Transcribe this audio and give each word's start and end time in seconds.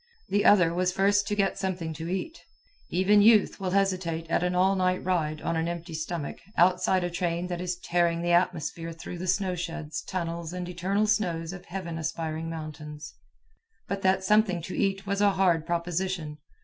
The 0.29 0.45
other 0.45 0.73
was 0.73 0.91
first 0.91 1.27
to 1.27 1.35
get 1.35 1.59
something 1.59 1.93
to 1.93 2.09
eat. 2.09 2.39
Even 2.89 3.21
youth 3.21 3.59
will 3.59 3.69
hesitate 3.69 4.27
at 4.31 4.41
an 4.41 4.55
all 4.55 4.75
night 4.75 5.05
ride, 5.05 5.43
on 5.43 5.55
an 5.55 5.67
empty 5.67 5.93
stomach, 5.93 6.39
outside 6.57 7.03
a 7.03 7.09
train 7.11 7.45
that 7.49 7.61
is 7.61 7.77
tearing 7.77 8.23
the 8.23 8.31
atmosphere 8.31 8.93
through 8.93 9.19
the 9.19 9.27
snow 9.27 9.53
sheds, 9.53 10.01
tunnels, 10.01 10.53
and 10.53 10.67
eternal 10.67 11.05
snows 11.05 11.53
of 11.53 11.65
heaven 11.65 11.99
aspiring 11.99 12.49
mountains. 12.49 13.13
But 13.87 14.01
that 14.01 14.23
something 14.23 14.59
to 14.63 14.75
eat 14.75 15.05
was 15.05 15.21
a 15.21 15.33
hard 15.33 15.67
proposition. 15.67 16.39